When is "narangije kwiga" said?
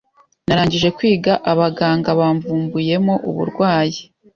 0.47-1.33